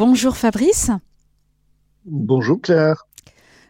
[0.00, 0.90] Bonjour Fabrice.
[2.06, 3.06] Bonjour Claire.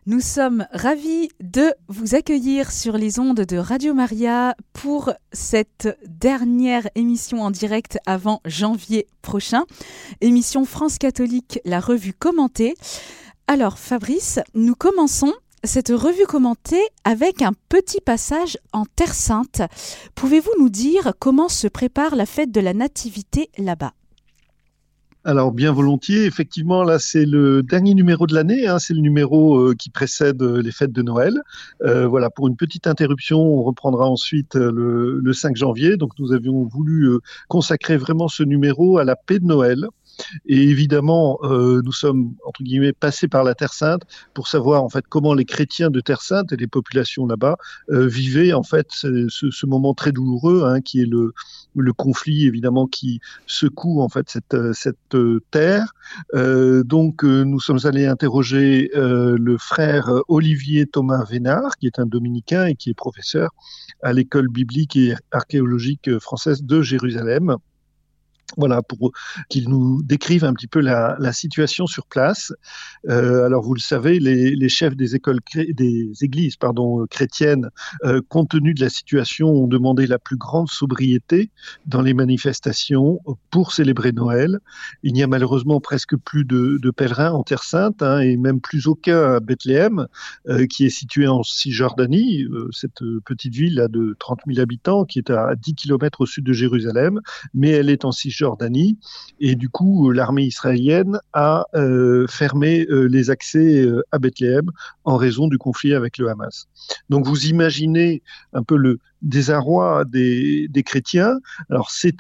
[0.07, 6.87] Nous sommes ravis de vous accueillir sur les ondes de Radio Maria pour cette dernière
[6.95, 9.65] émission en direct avant janvier prochain.
[10.21, 12.75] Émission France catholique, la revue commentée.
[13.49, 15.33] Alors Fabrice, nous commençons
[15.65, 19.63] cette revue commentée avec un petit passage en Terre Sainte.
[20.15, 23.95] Pouvez-vous nous dire comment se prépare la fête de la Nativité là-bas?
[25.25, 29.59] Alors bien volontiers, effectivement, là c'est le dernier numéro de l'année, hein, c'est le numéro
[29.59, 31.43] euh, qui précède euh, les fêtes de Noël.
[31.83, 35.97] Euh, voilà, pour une petite interruption, on reprendra ensuite le, le 5 janvier.
[35.99, 39.87] Donc nous avions voulu consacrer vraiment ce numéro à la paix de Noël.
[40.47, 44.03] Et évidemment, euh, nous sommes entre guillemets passés par la Terre Sainte
[44.35, 47.57] pour savoir en fait comment les chrétiens de Terre Sainte et les populations là-bas
[47.91, 51.33] euh, vivaient en fait ce, moment très douloureux hein, qui est le,
[51.93, 54.97] conflit évidemment qui secoue en fait cette, cette
[55.51, 55.93] terre.
[56.35, 61.99] Euh, donc euh, nous sommes allés interroger euh, le frère Olivier Thomas Vénard qui est
[61.99, 63.51] un dominicain et qui est professeur
[64.03, 67.57] à l'école biblique et archéologique française de Jérusalem
[68.57, 69.13] voilà, pour
[69.49, 72.53] qu'ils nous décrivent un petit peu la, situation sur place.
[73.09, 77.71] Euh, alors, vous le savez, les, chefs des écoles, des églises, pardon, chrétiennes,
[78.05, 81.51] euh, compte tenu de la situation, ont demandé la plus grande sobriété
[81.87, 84.59] dans les manifestations pour célébrer Noël.
[85.03, 88.89] Il n'y a malheureusement presque plus de, pèlerins en Terre Sainte, hein, et même plus
[88.89, 90.07] aucun à Bethléem,
[90.49, 95.21] euh, qui est situé en Cisjordanie, cette petite ville là de 30 000 habitants, qui
[95.21, 97.21] est à 10 km au sud de Jérusalem,
[97.55, 98.99] mais elle est en Cisjordanie Jordanie.
[99.39, 104.71] Et du coup, l'armée israélienne a euh, fermé euh, les accès euh, à Bethléem
[105.05, 106.67] en raison du conflit avec le Hamas.
[107.11, 108.23] Donc vous imaginez
[108.55, 111.39] un peu le désarroi des, des chrétiens.
[111.69, 112.17] Alors c'est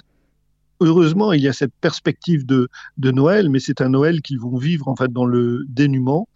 [0.80, 4.88] heureusement, il y a cette perspective de, Noël, mais c'est un Noël qu'ils vont vivre
[4.88, 6.28] en fait dans le dénuement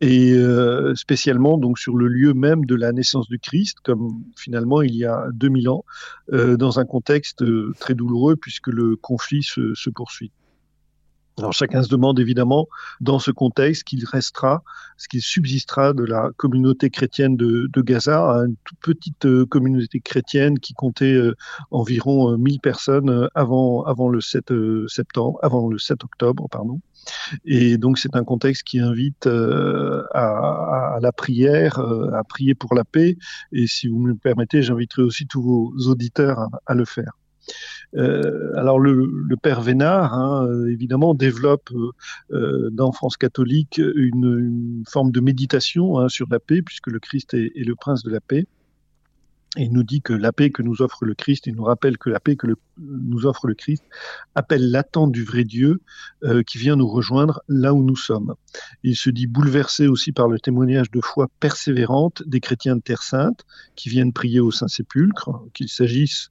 [0.00, 4.82] et euh, spécialement donc sur le lieu même de la naissance du Christ, comme finalement
[4.82, 5.84] il y a 2000 ans,
[6.32, 10.32] euh, dans un contexte euh, très douloureux puisque le conflit se poursuit.
[11.36, 12.68] Alors chacun se demande évidemment
[13.00, 14.62] dans ce contexte qu'il restera,
[14.96, 19.98] ce qu'il subsistera de la communauté chrétienne de, de, Gaza, une toute petite euh, communauté
[19.98, 21.34] chrétienne qui comptait euh,
[21.72, 24.52] environ 1000 euh, personnes avant, avant le 7
[24.86, 26.80] septembre, avant le 7 octobre, pardon.
[27.44, 32.84] Et donc c'est un contexte qui invite à, à, la prière, à prier pour la
[32.84, 33.16] paix.
[33.50, 37.18] Et si vous me le permettez, j'inviterai aussi tous vos auditeurs à le faire.
[37.96, 41.70] Euh, alors le, le, père Vénard, hein, euh, évidemment, développe
[42.32, 46.98] euh, dans France catholique une, une forme de méditation hein, sur la paix, puisque le
[46.98, 48.46] Christ est, est, le prince de la paix.
[49.56, 51.96] Et il nous dit que la paix que nous offre le Christ, il nous rappelle
[51.96, 53.84] que la paix que le, nous offre le Christ
[54.34, 55.80] appelle l'attente du vrai Dieu
[56.24, 58.34] euh, qui vient nous rejoindre là où nous sommes.
[58.82, 63.02] Il se dit bouleversé aussi par le témoignage de foi persévérante des chrétiens de Terre
[63.02, 63.44] Sainte
[63.76, 66.30] qui viennent prier au Saint-Sépulcre, qu'il s'agisse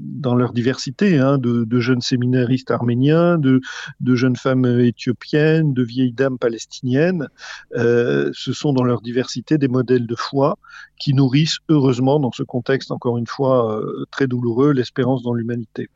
[0.00, 3.60] dans leur diversité, hein, de, de, jeunes séminaristes arméniens, de,
[4.00, 7.28] de, jeunes femmes éthiopiennes, de vieilles dames palestiniennes.
[7.76, 10.58] Euh, ce sont dans leur diversité des modèles de foi
[10.98, 15.88] qui nourrissent heureusement dans ce contexte, encore une fois, euh, très douloureux, l'espérance dans l'humanité.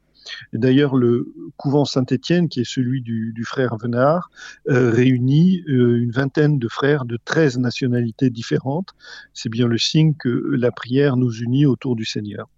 [0.52, 4.30] D'ailleurs, le couvent Saint-Étienne, qui est celui du, du frère Venard,
[4.68, 8.90] euh, réunit euh, une vingtaine de frères de 13 nationalités différentes.
[9.32, 12.48] C'est bien le signe que la prière nous unit autour du Seigneur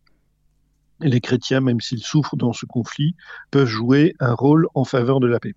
[1.00, 3.14] les chrétiens, même s'ils souffrent dans ce conflit,
[3.50, 5.54] peuvent jouer un rôle en faveur de la paix.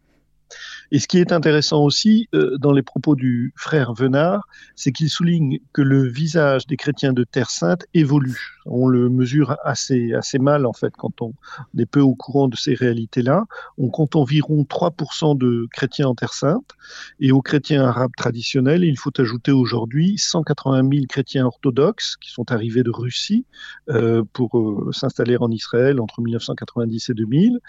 [0.92, 5.10] Et ce qui est intéressant aussi euh, dans les propos du frère Venard, c'est qu'il
[5.10, 8.59] souligne que le visage des chrétiens de Terre Sainte évolue.
[8.70, 11.34] On le mesure assez, assez mal, en fait, quand on
[11.78, 13.46] est peu au courant de ces réalités-là.
[13.78, 16.72] On compte environ 3% de chrétiens en Terre Sainte.
[17.20, 22.52] Et aux chrétiens arabes traditionnels, il faut ajouter aujourd'hui 180 000 chrétiens orthodoxes qui sont
[22.52, 23.46] arrivés de Russie
[23.90, 27.60] euh, pour euh, s'installer en Israël entre 1990 et 2000.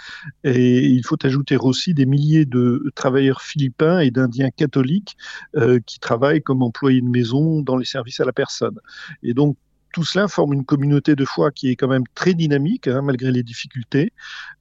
[0.45, 5.17] Et il faut ajouter aussi des milliers de travailleurs philippins et d'indiens catholiques
[5.57, 8.79] euh, qui travaillent comme employés de maison dans les services à la personne.
[9.23, 9.57] Et donc,
[9.93, 13.33] tout cela forme une communauté de foi qui est quand même très dynamique, hein, malgré
[13.33, 14.13] les difficultés.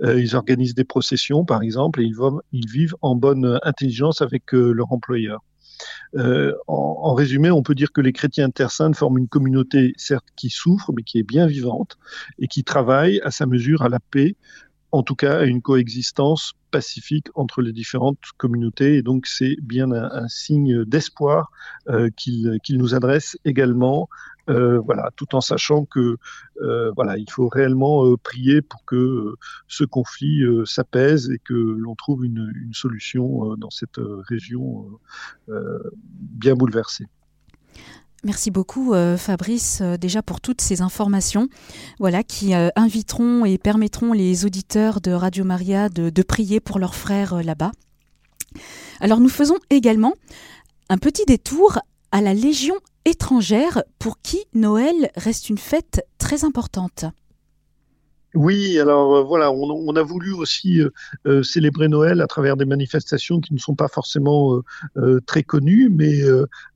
[0.02, 2.12] Euh, ils organisent des processions, par exemple, et
[2.52, 5.42] ils, vivent en bonne intelligence avec euh, leur employeur.
[6.16, 10.50] Euh, en, résumé, on peut dire que les chrétiens intersaintes forment une communauté, certes, qui
[10.50, 11.98] souffre, mais qui est bien vivante
[12.40, 14.36] et qui travaille à sa mesure à la paix,
[14.92, 18.98] en tout cas à une coexistence pacifique entre les différentes communautés.
[18.98, 21.52] Et donc c'est bien un, signe d'espoir
[21.90, 24.10] euh, qu'il qu nous adresse également
[24.50, 26.18] voilà, tout en sachant que
[26.96, 29.36] voilà, il faut réellement prier pour que
[29.68, 34.88] ce conflit s'apaise et que l'on trouve une, solution dans cette région
[35.48, 37.06] bien bouleversée.
[38.26, 41.48] Merci beaucoup euh, Fabrice euh, déjà pour toutes ces informations
[42.00, 46.80] voilà, qui euh, inviteront et permettront les auditeurs de Radio Maria de, de prier pour
[46.80, 47.72] leurs frères là-bas.
[49.00, 50.16] Alors nous faisons également
[50.90, 51.80] un petit détour
[52.12, 52.76] à la Légion
[53.06, 57.06] étrangère pour qui Noël reste une fête très importante.
[58.36, 60.92] Oui, alors euh, voilà, on, a voulu aussi euh,
[61.26, 64.62] euh, célébrer Noël à travers des manifestations qui ne sont pas forcément
[65.26, 66.22] très connues, mais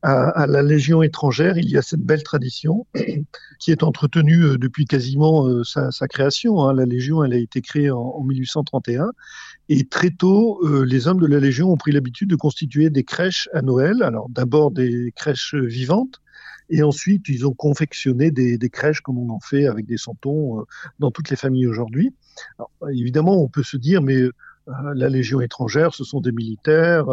[0.02, 2.88] à, la Légion étrangère, il y a cette belle tradition
[3.60, 6.64] qui est entretenue depuis quasiment sa, création.
[6.64, 6.74] Hein.
[6.74, 9.12] La Légion, elle a été créée en 1831
[9.70, 13.50] et très tôt, les hommes de la Légion ont pris l'habitude de constituer des crèches
[13.54, 14.04] à Noël.
[14.04, 16.22] Alors d'abord des crèches vivantes
[16.70, 20.64] et ensuite, ils ont confectionné des, crèches comme on en fait avec des santons euh,
[21.00, 22.14] dans toutes les familles aujourd'hui.
[22.92, 24.34] Évidemment, on peut se dire, mais euh,
[24.68, 27.06] la Légion étrangère, ce sont des militaires,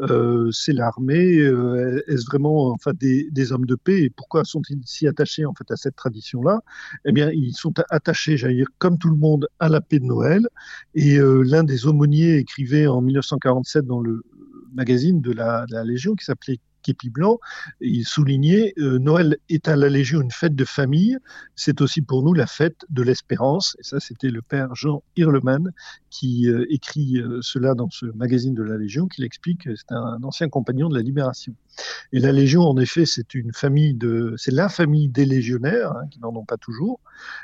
[0.00, 1.36] euh, c'est l'armée.
[1.36, 5.54] Euh, Est-ce vraiment enfin des, des, hommes de paix Et pourquoi sont-ils si attachés en
[5.54, 6.60] fait à cette tradition-là?
[7.04, 10.04] Eh bien, ils sont attachés, j'allais dire, comme tout le monde, à la paix de
[10.04, 10.48] Noël.
[10.94, 14.22] Et euh, l'un des aumôniers écrivait en 1947 dans le
[14.74, 17.40] magazine de la, de la Légion qui s'appelait képi blanc,
[17.80, 21.16] il soulignait euh, Noël est à la Légion une fête de famille,
[21.56, 23.76] c'est aussi pour nous la fête de l'espérance.
[23.80, 25.72] Et ça, c'était le père Jean Hirleman
[26.10, 29.62] qui euh, écrit euh, cela dans ce magazine de la Légion, qui l'explique.
[29.64, 31.54] C'est un ancien compagnon de la Libération.
[32.12, 36.06] Et la Légion, en effet, c'est une famille de, c'est la famille des légionnaires hein,
[36.10, 37.00] qui n'en ont pas toujours.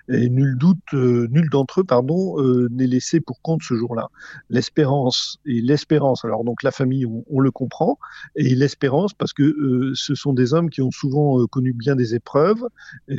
[0.09, 2.37] Et nul doute, nul d'entre eux, pardon,
[2.71, 4.09] n'est laissé pour compte ce jour-là.
[4.49, 6.25] L'espérance et l'espérance.
[6.25, 7.99] Alors donc la famille, on, le comprend,
[8.35, 11.97] et l'espérance parce que euh, ce sont des hommes qui ont souvent euh, connu bien
[11.97, 12.67] des épreuves,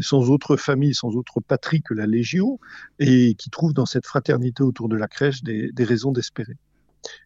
[0.01, 2.59] sans autre famille, sans autre patrie que la Légion,
[2.99, 6.57] et qui trouvent dans cette fraternité autour de la crèche des, raisons d'espérer.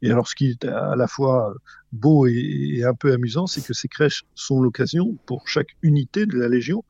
[0.01, 1.53] Et alors, ce qui est à la fois
[1.91, 6.37] beau et, un peu amusant, c'est que ces crèches sont l'occasion pour chaque unité de
[6.37, 6.83] la Légion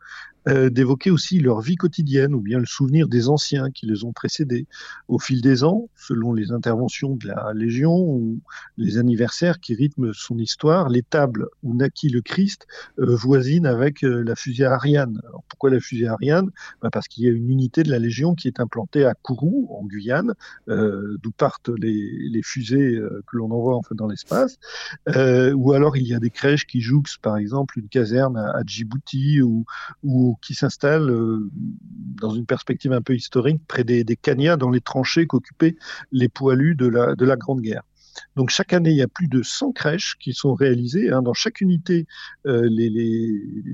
[0.48, 4.14] euh, d'évoquer aussi leur vie quotidienne ou bien le souvenir des anciens qui les ont
[4.14, 4.68] précédés
[5.08, 8.40] au fil des ans, selon les interventions de la Légion ou
[8.78, 10.90] les anniversaires qui rythment son histoire.
[10.90, 12.68] Les tables où naquit le Christ
[13.00, 15.20] euh, voisinent avec euh, la fusée Ariane.
[15.28, 16.52] Alors, pourquoi la fusée Ariane?
[16.82, 19.68] Ben Parce qu'il y a une unité de la Légion qui est implantée à Kourou,
[19.72, 20.34] en Guyane,
[20.68, 24.58] d'où partent les, les fusées que l'on envoie en dans l'espace.
[25.08, 28.64] ou alors il y a des crèches qui jouxent par exemple une caserne à, à
[28.66, 29.66] Djibouti ou,
[30.04, 31.50] ou qui s'installe euh,
[32.22, 34.18] dans une perspective un peu historique près des, des
[34.58, 35.76] dans les tranchées qu'occupaient
[36.12, 37.84] les poilus de la, de la Grande Guerre.
[38.38, 41.12] Donc chaque année, il y a plus de 100 crèches qui sont réalisées.
[41.12, 41.22] Hein.
[41.22, 42.08] Dans chaque unité,
[42.46, 42.70] euh,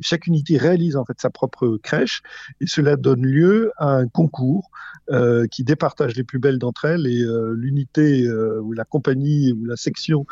[0.01, 2.23] chaque unité réalise en fait sa propre crèche,
[2.59, 4.71] et cela donne lieu à un concours
[5.11, 7.05] euh, qui départage les plus belles d'entre elles.
[7.05, 7.23] Et
[7.53, 10.25] l'unité ou la compagnie ou la section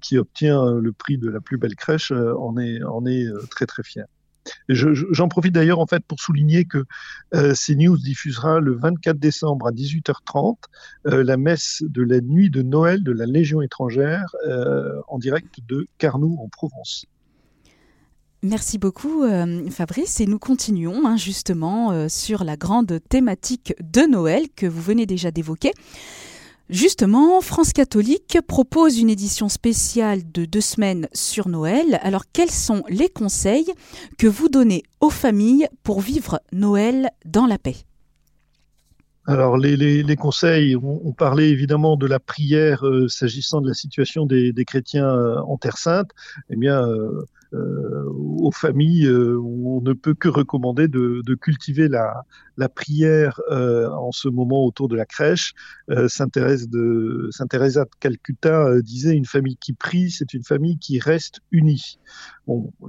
[0.00, 2.80] qui obtient le prix de la plus belle crèche en est
[3.50, 4.06] très très fière.
[4.68, 6.84] J'en profite d'ailleurs en fait pour souligner que
[7.34, 10.56] euh, CNews diffusera le 24 décembre à 18h30
[11.06, 15.60] euh, la messe de la nuit de Noël de la Légion étrangère euh, en direct
[15.66, 17.06] de Carnoux en Provence.
[18.42, 24.44] Merci beaucoup euh, Fabrice et nous continuons hein, justement sur la grande thématique de Noël
[24.54, 25.72] que vous venez déjà d'évoquer.
[26.68, 32.00] Justement, France catholique propose une édition spéciale de deux semaines sur Noël.
[32.02, 33.72] Alors, quels sont les conseils
[34.18, 37.76] que vous donnez aux familles pour vivre Noël dans la paix?
[39.28, 44.52] Alors les, conseils, on, parlait évidemment de la prière euh, s'agissant de la situation des,
[44.64, 46.10] chrétiens euh, en Terre Sainte.
[46.48, 52.24] Eh bien, euh, aux familles, euh, on ne peut que recommander de, cultiver la,
[52.74, 55.54] prière euh, en ce moment autour de la crèche.
[56.08, 57.30] Saint Thérèse de
[58.00, 61.98] Calcutta disait une famille qui prie, c'est une famille qui reste unie.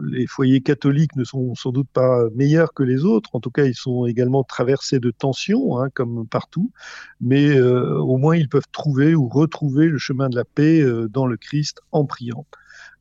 [0.04, 3.32] Les foyers catholiques ne sont sans doute pas meilleurs que les autres.
[3.34, 6.72] En tout cas, ils sont également traversés de tensions, hein, comme partout.
[7.22, 11.38] Mais au moins, ils peuvent trouver ou retrouver le chemin de la paix dans le
[11.38, 12.46] Christ en priant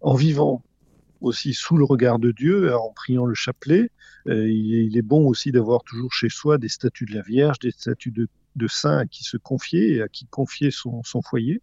[0.01, 0.63] en vivant
[1.21, 3.91] aussi sous le regard de Dieu en priant le chapelet.
[4.29, 7.71] Euh, il, est bon aussi d'avoir toujours chez soi des statues de la Vierge, des
[7.71, 8.29] statues de,
[8.69, 11.61] saints à qui se confier et à qui confier son, foyer.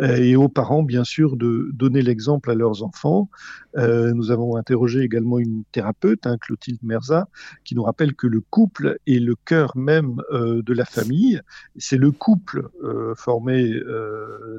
[0.00, 3.28] Euh, et aux parents, bien sûr, de donner l'exemple à leurs enfants.
[3.76, 7.28] Euh, nous avons interrogé également une thérapeute, hein, Clotilde Merza,
[7.64, 11.40] qui nous rappelle que le couple est le cœur même euh, de la famille.
[11.76, 12.68] C'est le couple
[13.16, 13.72] formé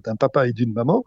[0.04, 1.04] d'un papa et d'une maman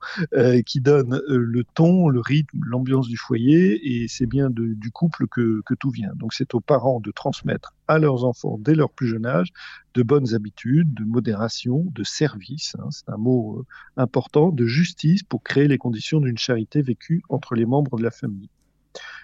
[0.64, 5.62] qui donne le ton, le rythme, l'ambiance du foyer, et c'est bien du couple que,
[5.64, 6.12] que tout vient.
[6.16, 9.48] Donc c'est aux parents de transmettre à leurs enfants dès leur plus jeune âge
[9.94, 13.64] de bonnes habitudes, de modération, de service, hein, c'est un mot
[13.96, 18.10] important, de justice pour créer les conditions d'une charité vécue entre les membres de la
[18.10, 18.50] famille.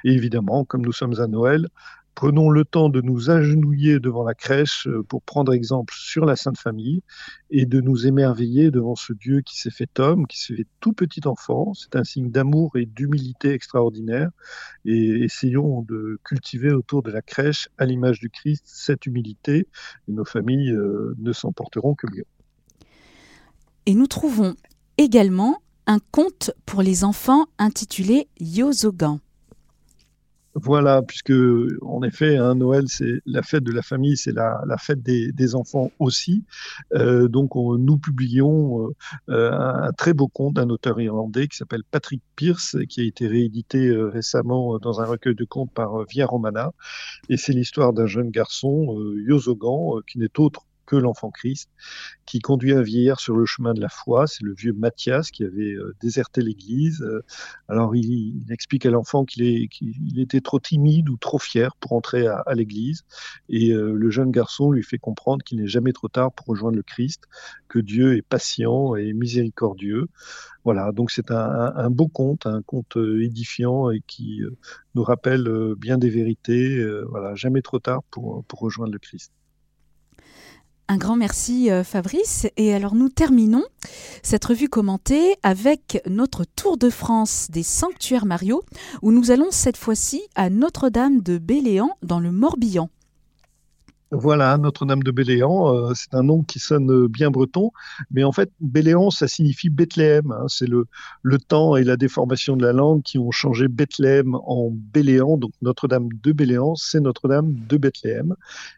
[0.04, 1.68] Et évidemment, comme nous sommes à Noël,
[2.14, 6.36] Prenons le temps de nous agenouiller devant la crèche euh, pour prendre exemple sur la
[6.36, 7.02] Sainte Famille
[7.50, 10.92] et de nous émerveiller devant ce Dieu qui s'est fait homme, qui s'est fait tout
[10.92, 11.72] petit enfant.
[11.74, 14.30] C'est un signe d'amour et d'humilité extraordinaire.
[14.84, 19.66] Et essayons de cultiver autour de la crèche, à l'image du Christ, cette humilité.
[20.08, 22.26] Et nos familles euh, ne s'en porteront que mieux.
[23.86, 24.54] Et nous trouvons
[24.98, 29.18] également un conte pour les enfants intitulé Yozogan.
[30.54, 31.32] Voilà, puisque
[31.80, 35.90] en effet, hein, Noël, c'est la fête de la famille, c'est la, fête des, enfants
[35.98, 36.44] aussi.
[36.94, 38.90] Euh, donc, nous publions
[39.30, 43.26] euh, un, très beau conte d'un auteur irlandais qui s'appelle Patrick Pierce, qui a été
[43.26, 46.72] réédité euh, récemment dans un recueil de contes par Via Romana.
[47.30, 51.70] Et c'est l'histoire d'un jeune garçon, Yozogan, qui n'est autre que l'enfant Christ,
[52.26, 54.26] qui conduit un vieillard sur le chemin de la foi.
[54.26, 57.00] C'est le vieux Matthias qui avait euh, déserté l'Église.
[57.00, 57.24] Euh,
[57.66, 59.70] alors il, explique à l'enfant qu'il
[60.18, 63.04] était trop timide ou trop fier pour entrer à, l'Église.
[63.48, 66.76] Et euh, le jeune garçon lui fait comprendre qu'il n'est jamais trop tard pour rejoindre
[66.76, 67.22] le Christ,
[67.68, 70.08] que Dieu est patient et miséricordieux.
[70.64, 74.42] Voilà, donc c'est un, beau conte, un conte édifiant et qui
[74.94, 76.84] nous rappelle bien des vérités.
[77.08, 79.32] voilà, jamais trop tard pour rejoindre le Christ.
[80.92, 82.46] Un grand merci euh, Fabrice.
[82.58, 83.64] Et alors nous terminons
[84.22, 88.62] cette revue commentée avec notre tour de France des sanctuaires Mario,
[89.00, 92.90] où nous allons cette fois-ci à Notre-Dame de Béléan dans le Morbihan.
[94.14, 97.70] Voilà, Notre-Dame de Béléan, euh, c'est un nom qui sonne bien breton,
[98.10, 100.30] mais en fait, Béléan, ça signifie Bethléem.
[100.32, 100.44] Hein.
[100.48, 100.84] c'est le,
[101.22, 105.38] le temps et la déformation de la langue qui ont changé Bethléem en Béléan.
[105.38, 108.34] Donc Notre-Dame de Béléan, c'est Notre-Dame de Bethléem.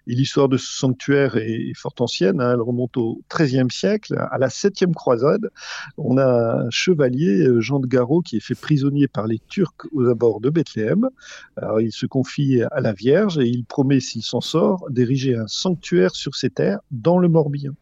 [0.07, 2.41] Et l'histoire de ce sanctuaire est, fort ancienne.
[2.41, 2.53] Hein.
[2.53, 5.51] elle remonte au XIIIe siècle, à la septième croisade.
[5.99, 9.89] On a un chevalier, euh, Jean de Garot, qui est fait prisonnier par les Turcs
[9.93, 11.09] aux abords de Bethléem.
[11.57, 15.47] Alors, il se confie à la Vierge et il promet, s'il s'en sort, d'ériger un
[15.47, 17.73] sanctuaire sur ces terres dans le Morbihan.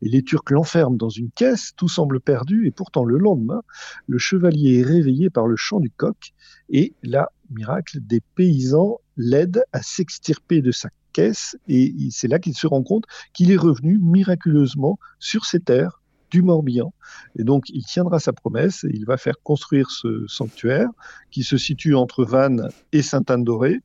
[0.00, 3.62] Et les Turcs l'enferment dans une caisse, tout semble perdu, et pourtant le lendemain,
[4.06, 6.32] le chevalier est réveillé par le chant du coq,
[6.70, 12.54] et là, miracle, des paysans l'aident à s'extirper de sa caisse, et c'est là qu'il
[12.54, 16.00] se rend compte qu'il est revenu miraculeusement sur ces terres
[16.42, 16.92] Morbihan.
[17.38, 20.88] Et donc, il tiendra sa promesse et il va faire construire ce sanctuaire
[21.30, 23.80] qui se situe entre Vannes et Sainte-Anne-d'Orée.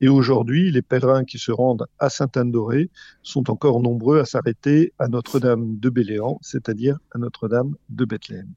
[0.00, 2.90] Et aujourd'hui, les pèlerins qui se rendent à Sainte-Anne-d'Orée
[3.22, 8.52] sont encore nombreux à s'arrêter à Notre-Dame de Béléan, c'est-à-dire à Notre-Dame de Bethléem.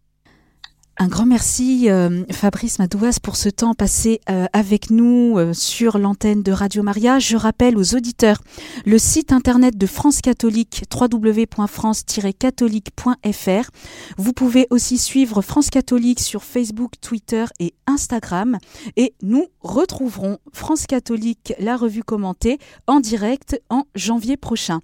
[1.02, 5.98] Un grand merci euh, Fabrice Madouas pour ce temps passé euh, avec nous euh, sur
[5.98, 7.20] l'antenne de Radio Maria.
[7.20, 8.42] Je rappelle aux auditeurs
[8.86, 13.70] le site internet de France Catholique www.france-catholique.fr.
[14.18, 18.58] Vous pouvez aussi suivre France Catholique sur Facebook, Twitter et Instagram
[18.98, 24.82] et nous retrouverons France Catholique la revue commentée en direct en janvier prochain.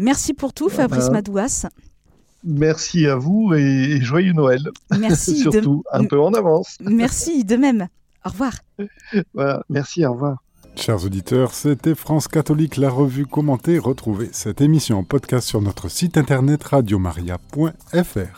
[0.00, 1.68] Merci pour tout Fabrice Madouas.
[2.44, 4.62] Merci à vous et joyeux Noël.
[4.98, 5.36] Merci.
[5.40, 6.76] Surtout, un peu en avance.
[6.80, 7.88] Merci, de même.
[8.24, 8.52] Au revoir.
[9.34, 10.38] Voilà, merci, au revoir.
[10.76, 13.78] Chers auditeurs, c'était France Catholique, la revue commentée.
[13.78, 18.28] Retrouvez cette émission en podcast sur notre site internet radiomaria.fr.